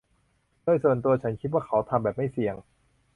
[0.63, 2.55] โดยส่วนตัวฉันคิดว่าเขาทำแบบไม่เสี่ยง